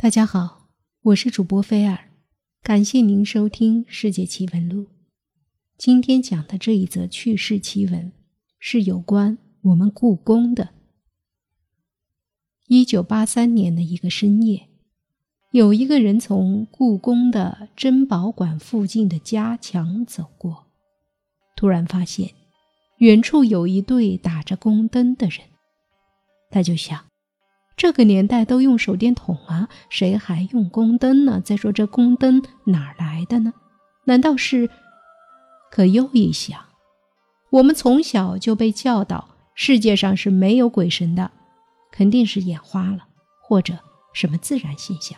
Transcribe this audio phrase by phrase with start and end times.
[0.00, 0.68] 大家好，
[1.02, 2.10] 我是主播菲尔，
[2.62, 4.84] 感谢您收听《世界奇闻录》。
[5.76, 8.12] 今天讲的这一则趣事奇闻
[8.60, 10.68] 是有关我们故宫的。
[12.68, 14.68] 一九八三年的一个深夜，
[15.50, 20.68] 有一个人从故宫的珍宝馆附近的家墙走过，
[21.56, 22.30] 突然发现
[22.98, 25.40] 远处有一对打着宫灯的人，
[26.52, 27.07] 他就想。
[27.78, 31.40] 这个年代都用手电筒啊，谁还用宫灯呢？
[31.40, 33.54] 再说这宫灯哪来的呢？
[34.04, 34.68] 难道是？
[35.70, 36.60] 可又一想，
[37.50, 41.30] 我们从小就被教导世界上是没有鬼神的，
[41.92, 43.06] 肯定是眼花了，
[43.40, 43.78] 或者
[44.12, 45.16] 什么自然现象。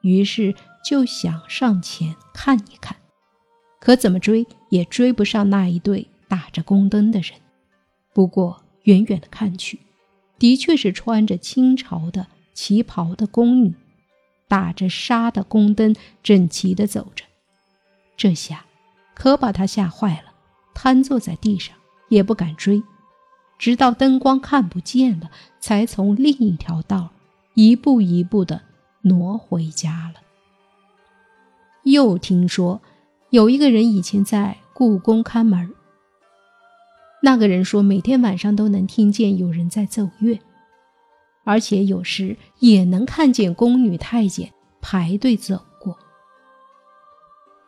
[0.00, 2.96] 于是就想上前看一看，
[3.78, 7.32] 可怎么追也追不上那一对打着宫灯的人。
[8.14, 9.80] 不过远远的看去。
[10.44, 13.72] 的确是穿着清朝的旗袍的宫女，
[14.46, 17.24] 打着纱的宫灯，整齐地走着。
[18.14, 18.66] 这下
[19.14, 20.34] 可把他吓坏了，
[20.74, 21.74] 瘫坐在地上，
[22.10, 22.82] 也不敢追，
[23.58, 27.08] 直到灯光看不见了，才从另一条道
[27.54, 28.60] 一步一步地
[29.00, 30.20] 挪回家了。
[31.84, 32.82] 又听说
[33.30, 35.72] 有一个人以前在故宫看门。
[37.24, 40.38] 那个人说，每天晚上都能听见有人在奏乐，
[41.42, 45.96] 而且有时也能看见宫女太监排队走过。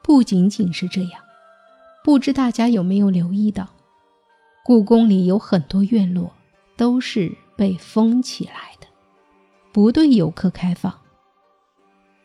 [0.03, 1.13] 不仅仅是这样，
[2.05, 3.67] 不知大家有没有留意到，
[4.63, 6.31] 故宫里有很多院落
[6.77, 8.87] 都是被封起来的，
[9.73, 10.93] 不对游客开放。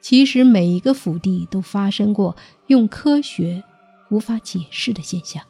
[0.01, 2.35] 其实每一个府邸都发生过
[2.67, 3.63] 用科学
[4.09, 5.41] 无法解释的现象。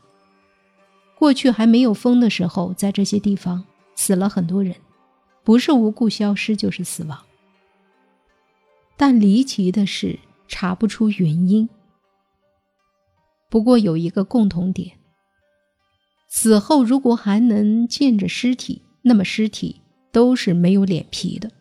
[1.21, 4.75] 过去还没有封的时候，在这些地方死了很多人，
[5.43, 7.23] 不是无故消失，就是死亡。
[8.97, 11.69] 但离奇的是查不出原因。
[13.51, 14.97] 不过有一个共同点：
[16.27, 19.81] 死后如果还能见着尸体，那么尸体
[20.11, 21.51] 都是没有脸皮的。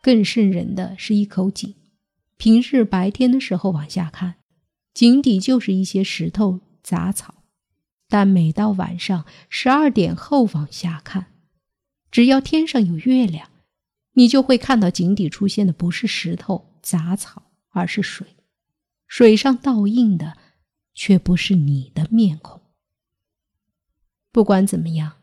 [0.00, 1.74] 更瘆人的是一口井，
[2.36, 4.36] 平日白天的时候往下看，
[4.94, 7.41] 井底就是一些石头杂草。
[8.12, 11.28] 但每到晚上十二点后往下看，
[12.10, 13.48] 只要天上有月亮，
[14.12, 18.26] 你就会看到井底出现的不是石头杂草，而是水，
[19.06, 20.36] 水上倒映的
[20.92, 22.60] 却不是你的面孔。
[24.30, 25.14] 不管怎么样，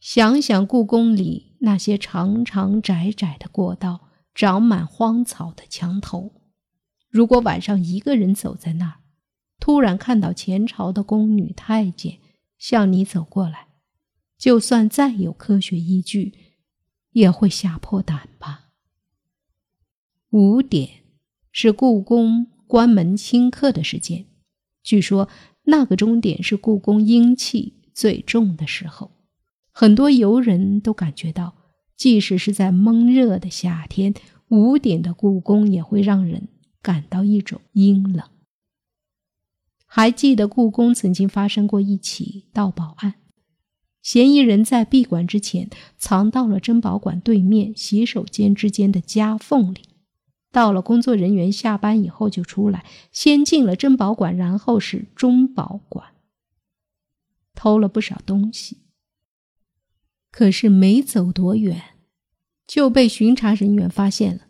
[0.00, 6.42] 想想故宫里那些长长窄窄的过道，长满荒草的墙头，
[7.08, 9.03] 如果晚上一个人走在那儿。
[9.64, 12.18] 突然看到前朝的宫女太监
[12.58, 13.68] 向你走过来，
[14.36, 16.34] 就算再有科学依据，
[17.12, 18.66] 也会吓破胆吧。
[20.32, 20.90] 五点
[21.50, 24.26] 是故宫关门清客的时间，
[24.82, 25.30] 据说
[25.62, 29.12] 那个钟点是故宫阴气最重的时候，
[29.72, 31.54] 很多游人都感觉到，
[31.96, 34.12] 即使是在闷热的夏天，
[34.48, 36.48] 五点的故宫也会让人
[36.82, 38.28] 感到一种阴冷。
[39.96, 43.14] 还记得故宫曾经发生过一起盗宝案，
[44.02, 49.82] 嫌疑人在闭馆之前藏到了珍宝馆对面洗手间之间的夹缝里，
[50.50, 56.08] 到了工作人员下班以后就出来，先进了珍宝馆，然后是中宝馆，
[57.54, 58.78] 偷了不少东西。
[60.32, 61.80] 可是没走多远，
[62.66, 64.40] 就被巡查人员发现了，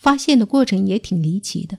[0.00, 1.78] 发现的过程也挺离奇的。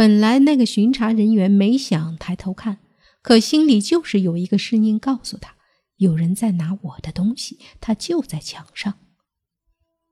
[0.00, 2.78] 本来那个巡查人员没想抬头看，
[3.20, 5.56] 可心里就是有一个声音告诉他，
[5.98, 8.94] 有人在拿我的东西，他就在墙上。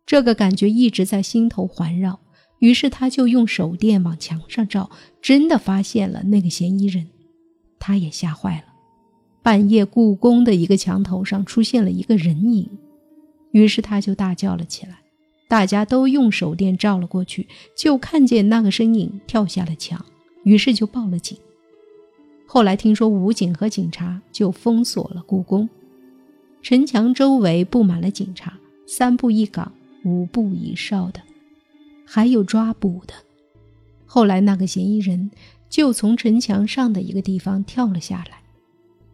[0.04, 2.20] 这个感觉一直在心头环绕，
[2.58, 4.90] 于是他就用手电往墙上照，
[5.22, 7.08] 真的发现了那个嫌疑人。
[7.78, 8.74] 他也吓坏了，
[9.42, 12.68] 半夜故宫的一个墙头上出现了一个人影，
[13.52, 14.98] 于是他就大叫了起来。
[15.48, 20.04] 大家都用手电照了过去，就看见那个身影跳下了墙，
[20.44, 21.36] 于是就报了警。
[22.46, 25.68] 后来听说武警和警察就封锁了故宫，
[26.62, 29.72] 城墙周围布满了警察，三步一岗，
[30.04, 31.20] 五步一哨的，
[32.06, 33.14] 还有抓捕的。
[34.04, 35.30] 后来那个嫌疑人
[35.68, 38.42] 就从城墙上的一个地方跳了下来，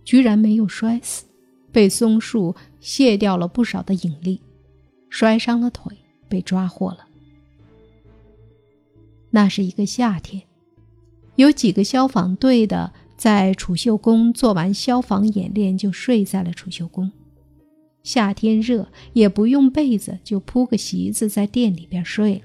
[0.04, 1.24] 居然没有摔死，
[1.70, 4.40] 被松树卸掉了不少的引力，
[5.08, 5.96] 摔伤了腿。
[6.28, 7.06] 被抓获了。
[9.30, 10.42] 那是一个夏天，
[11.36, 17.10] 有几个消防队的在储秀宫做完消防演练，就睡在了储秀宫。
[18.02, 22.42] 夏天热，也不用被子，就铺个席子在店里边睡了。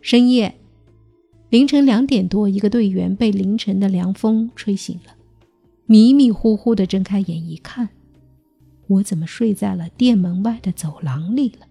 [0.00, 0.56] 深夜，
[1.50, 5.14] 凌晨两点多，一个队员被凌晨的凉风吹醒了，
[5.84, 7.90] 迷迷糊糊的睁开眼一看，
[8.86, 11.66] 我怎么睡在了店门外的走廊里了？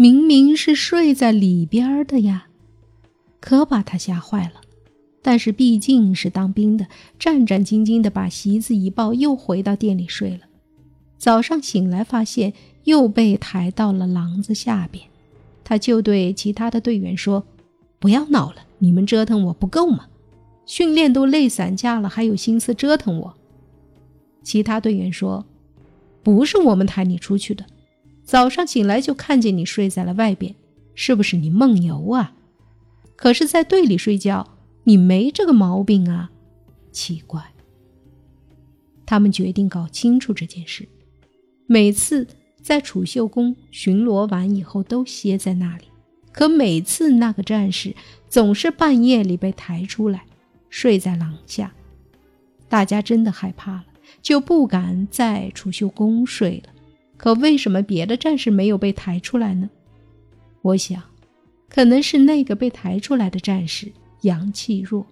[0.00, 2.46] 明明是睡在里边的呀，
[3.40, 4.60] 可把他吓坏了。
[5.22, 6.86] 但是毕竟是当兵的，
[7.18, 10.42] 战战兢兢的把席子一抱，又回到店里睡了。
[11.16, 12.52] 早上醒来，发现
[12.84, 15.04] 又被抬到了廊子下边，
[15.64, 17.44] 他就对其他的队员说
[17.98, 20.06] ：“不要闹了，你们折腾我不够吗？
[20.64, 23.34] 训练都累散架了，还有心思折腾我？”
[24.44, 25.44] 其他队员说
[26.22, 27.64] ：“不是我们抬你出去的，
[28.28, 30.54] 早上醒来就看见你睡在了外边，
[30.94, 32.34] 是不是你梦游啊？
[33.16, 34.46] 可是，在队里睡觉。”
[34.84, 36.30] 你没这个毛病啊，
[36.92, 37.42] 奇怪。
[39.04, 40.88] 他们决定搞清楚这件事。
[41.66, 42.26] 每次
[42.62, 45.84] 在储秀宫巡逻完以后，都歇在那里。
[46.32, 47.94] 可每次那个战士
[48.30, 50.24] 总是半夜里被抬出来，
[50.70, 51.74] 睡在廊下。
[52.68, 53.86] 大家真的害怕了，
[54.22, 56.72] 就不敢在储秀宫睡了。
[57.18, 59.68] 可为什么别的战士没有被抬出来呢？
[60.62, 61.02] 我想，
[61.68, 63.92] 可能是那个被抬出来的战士。
[64.22, 65.06] 阳气弱，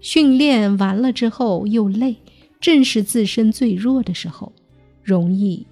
[0.00, 2.16] 训练完了之后又累，
[2.60, 4.52] 正是自身最弱的时候，
[5.04, 5.64] 容易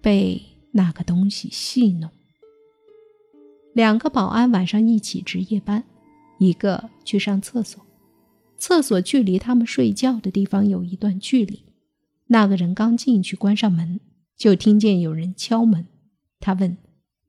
[0.00, 0.40] 被
[0.70, 2.08] 那个东西戏弄。
[3.72, 5.82] 两个保安晚上一起值夜班，
[6.38, 7.84] 一个去上厕所，
[8.56, 11.64] 厕所距离他们睡觉的地方有一段距离。
[12.28, 13.98] 那个人刚进去关上门，
[14.36, 15.86] 就听见有人敲门，
[16.40, 16.76] 他问：“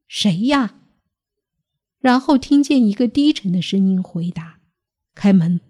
[0.07, 0.75] 谁呀？”
[1.99, 4.59] 然后听见一个低沉的声音回答
[5.15, 5.61] ：“开门。”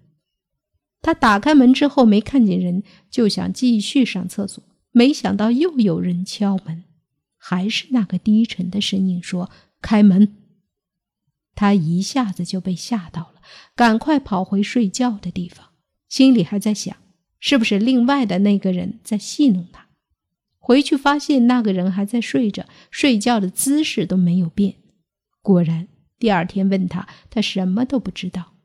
[1.02, 6.84] 他打开门之后没看见人，就想继续上厕所，没想到又有人敲门，
[7.38, 9.52] 还是那个低沉的声音说
[9.82, 10.36] ：“开门。”
[11.54, 13.42] 他一下子就被吓到了，
[13.76, 15.70] 赶快跑回睡觉的地方，
[16.10, 16.98] 心里还在想：
[17.40, 19.85] 是不是另外的那个人在戏弄他？
[20.66, 24.78] 回去发现那个人还在睡着，睡觉的姿势都没有变，
[25.44, 25.88] 果然。
[26.18, 28.56] 第二天问他，他什么都不知道。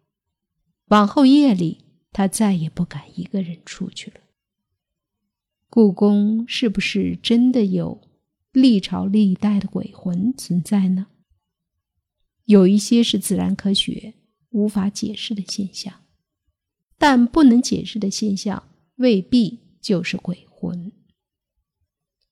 [0.87, 4.17] 往后夜里，他再也不敢一个人出去了。
[5.69, 8.01] 故宫是不是真的有
[8.51, 11.09] 历朝历代的鬼魂存在呢？
[12.47, 14.15] 有一些是自然科学
[14.49, 15.93] 无法解释的现象，
[16.97, 20.47] 但不能解释的现象未必就是鬼。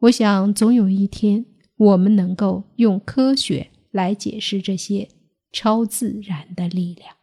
[0.00, 1.46] 我想，总有一天，
[1.76, 3.70] 我们能够用科学。
[3.90, 5.08] 来解释这些
[5.50, 7.17] 超自然的力量。